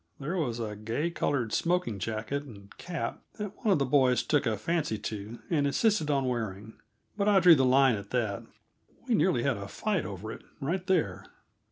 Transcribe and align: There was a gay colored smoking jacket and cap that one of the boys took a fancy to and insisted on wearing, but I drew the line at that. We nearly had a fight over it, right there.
There 0.19 0.35
was 0.35 0.59
a 0.59 0.75
gay 0.75 1.11
colored 1.11 1.53
smoking 1.53 1.99
jacket 1.99 2.41
and 2.41 2.75
cap 2.79 3.21
that 3.37 3.55
one 3.57 3.67
of 3.71 3.77
the 3.77 3.85
boys 3.85 4.23
took 4.23 4.47
a 4.47 4.57
fancy 4.57 4.97
to 4.97 5.37
and 5.51 5.67
insisted 5.67 6.09
on 6.09 6.27
wearing, 6.27 6.73
but 7.15 7.27
I 7.27 7.39
drew 7.39 7.53
the 7.53 7.65
line 7.65 7.95
at 7.97 8.09
that. 8.09 8.41
We 9.07 9.13
nearly 9.13 9.43
had 9.43 9.57
a 9.57 9.67
fight 9.67 10.03
over 10.03 10.31
it, 10.31 10.43
right 10.59 10.87
there. 10.87 11.27